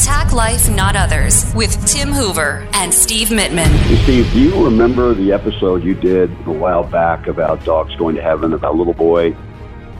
[0.00, 3.68] Attack Life, Not Others with Tim Hoover and Steve Mittman.
[4.04, 8.22] Steve, do you remember the episode you did a while back about dogs going to
[8.22, 9.36] heaven, about a little boy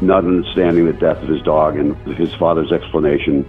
[0.00, 3.46] not understanding the death of his dog and his father's explanation?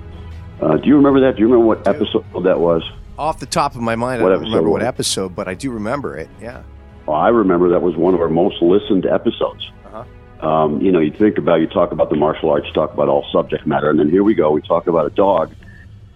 [0.60, 1.38] Uh, do you remember that?
[1.38, 2.84] Do you remember what episode that was?
[3.18, 5.72] Off the top of my mind, What I don't remember what episode, but I do
[5.72, 6.30] remember it.
[6.42, 6.64] Yeah.
[7.06, 9.72] Well, I remember that was one of our most listened episodes.
[9.86, 10.46] Uh-huh.
[10.46, 13.08] Um, you know, you think about, you talk about the martial arts, you talk about
[13.08, 15.56] all subject matter, and then here we go, we talk about a dog.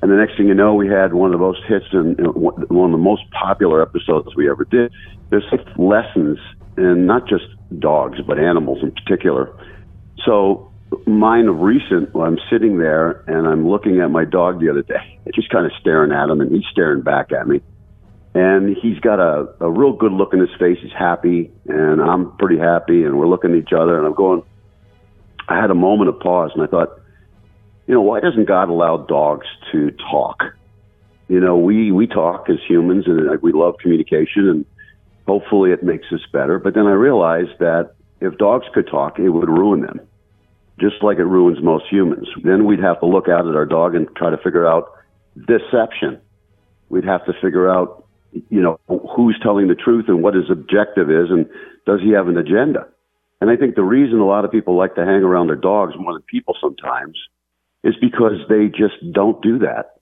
[0.06, 2.36] And the next thing you know, we had one of the most hits and and
[2.36, 4.94] one of the most popular episodes we ever did.
[5.32, 6.38] There's lessons
[6.78, 7.46] in not just
[7.80, 9.52] dogs, but animals in particular.
[10.24, 10.72] So
[11.08, 14.84] mine of recent, well, I'm sitting there and I'm looking at my dog the other
[14.84, 17.62] day, just kind of staring at him, and he's staring back at me
[18.36, 20.78] and he's got a, a real good look in his face.
[20.84, 24.44] He's happy, and I'm pretty happy, and we're looking at each other, and I'm going.
[25.48, 27.00] I had a moment of pause, and I thought,
[27.88, 30.44] you know, why doesn't God allow dogs to talk?
[31.28, 34.66] You know, we we talk as humans, and we love communication, and
[35.28, 36.60] hopefully it makes us better.
[36.60, 40.00] But then I realized that if dogs could talk, it would ruin them,
[40.80, 42.28] just like it ruins most humans.
[42.44, 44.92] Then we'd have to look out at our dog and try to figure out
[45.48, 46.22] deception.
[46.90, 48.06] We'd have to figure out
[48.50, 51.48] you know, who's telling the truth and what his objective is, and
[51.86, 52.88] does he have an agenda?
[53.42, 55.94] And I think the reason a lot of people like to hang around their dogs
[55.98, 57.18] more than people sometimes
[57.86, 60.02] is because they just don't do that.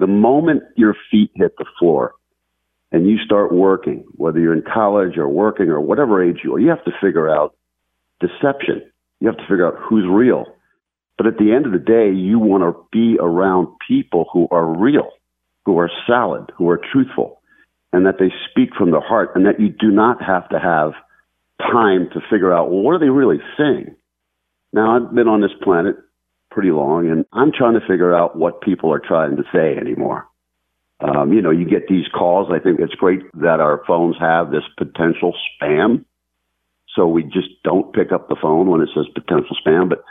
[0.00, 2.14] The moment your feet hit the floor
[2.90, 6.60] and you start working, whether you're in college or working or whatever age you are,
[6.60, 7.54] you have to figure out
[8.20, 8.82] deception.
[9.20, 10.44] You have to figure out who's real.
[11.16, 14.66] But at the end of the day, you want to be around people who are
[14.66, 15.08] real,
[15.64, 17.40] who are solid, who are truthful
[17.92, 20.92] and that they speak from the heart and that you do not have to have
[21.60, 23.94] time to figure out, well, what are they really saying?
[24.72, 25.96] Now, I've been on this planet
[26.52, 30.26] pretty long and I'm trying to figure out what people are trying to say anymore.
[31.00, 32.48] Um, you know, you get these calls.
[32.52, 36.04] I think it's great that our phones have this potential spam.
[36.94, 39.88] So we just don't pick up the phone when it says potential spam.
[39.88, 40.04] But,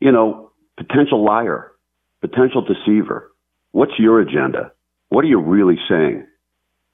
[0.00, 1.72] you know, potential liar,
[2.20, 3.32] potential deceiver.
[3.72, 4.72] What's your agenda?
[5.08, 6.26] What are you really saying?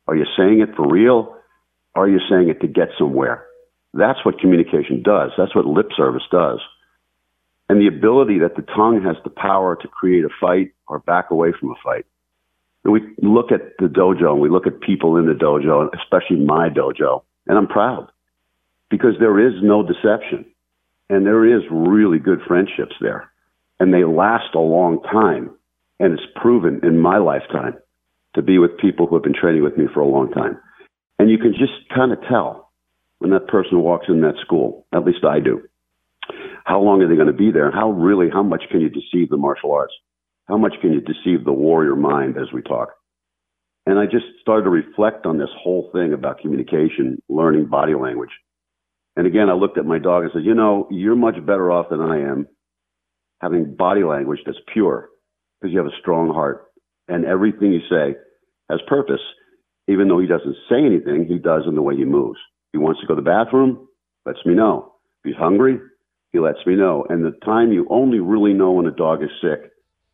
[0.06, 1.36] Are you saying it for real?
[1.94, 3.44] Are you saying it to get somewhere?
[3.94, 5.32] That's what communication does.
[5.36, 6.60] That's what lip service does.
[7.72, 11.30] And the ability that the tongue has the power to create a fight or back
[11.30, 12.04] away from a fight.
[12.84, 16.44] And we look at the dojo and we look at people in the dojo, especially
[16.44, 18.12] my dojo, and I'm proud
[18.90, 20.44] because there is no deception
[21.08, 23.32] and there is really good friendships there
[23.80, 25.50] and they last a long time.
[25.98, 27.78] And it's proven in my lifetime
[28.34, 30.60] to be with people who have been training with me for a long time.
[31.18, 32.70] And you can just kind of tell
[33.20, 35.62] when that person walks in that school, at least I do.
[36.64, 37.70] How long are they going to be there?
[37.70, 39.94] How really, how much can you deceive the martial arts?
[40.46, 42.90] How much can you deceive the warrior mind as we talk?
[43.86, 48.30] And I just started to reflect on this whole thing about communication, learning body language.
[49.16, 51.86] And again, I looked at my dog and said, you know, you're much better off
[51.90, 52.46] than I am
[53.40, 55.08] having body language that's pure
[55.60, 56.66] because you have a strong heart
[57.08, 58.14] and everything you say
[58.70, 59.20] has purpose.
[59.88, 62.38] Even though he doesn't say anything, he does in the way he moves.
[62.72, 63.88] He wants to go to the bathroom,
[64.24, 64.94] lets me know.
[65.24, 65.78] If he's hungry,
[66.32, 67.06] he lets me know.
[67.08, 69.70] And the time you only really know when a dog is sick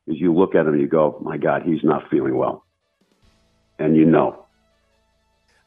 [0.06, 2.64] is you look at him and you go, my God, he's not feeling well.
[3.78, 4.44] And you know.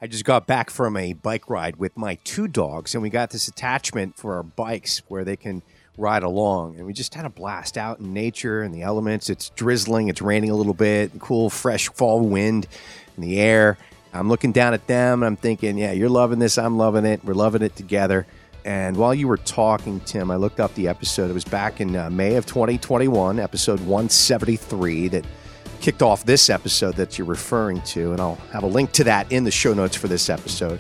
[0.01, 3.29] I just got back from a bike ride with my two dogs, and we got
[3.29, 5.61] this attachment for our bikes where they can
[5.95, 6.77] ride along.
[6.77, 9.29] And we just had a blast out in nature and the elements.
[9.29, 12.67] It's drizzling, it's raining a little bit, cool, fresh fall wind
[13.15, 13.77] in the air.
[14.13, 16.57] I'm looking down at them and I'm thinking, yeah, you're loving this.
[16.57, 17.23] I'm loving it.
[17.23, 18.25] We're loving it together.
[18.65, 21.29] And while you were talking, Tim, I looked up the episode.
[21.29, 25.25] It was back in uh, May of 2021, episode 173, that
[25.79, 28.11] kicked off this episode that you're referring to.
[28.11, 30.79] And I'll have a link to that in the show notes for this episode.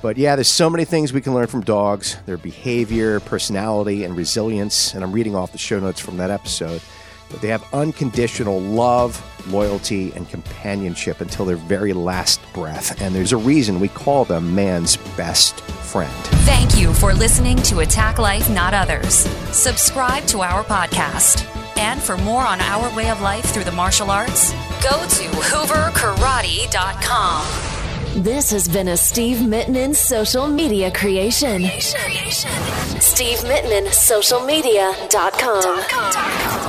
[0.00, 4.16] But yeah, there's so many things we can learn from dogs their behavior, personality, and
[4.16, 4.94] resilience.
[4.94, 6.82] And I'm reading off the show notes from that episode.
[7.30, 9.20] But they have unconditional love,
[9.50, 13.00] loyalty, and companionship until their very last breath.
[13.00, 16.12] And there's a reason we call them man's best friend.
[16.44, 19.14] Thank you for listening to Attack Life, Not Others.
[19.54, 21.46] Subscribe to our podcast.
[21.76, 24.52] And for more on our way of life through the martial arts,
[24.82, 28.22] go to hooverkarate.com.
[28.22, 31.64] This has been a Steve Mittman social media creation.
[33.00, 36.63] Steve Mittman, socialmedia.com.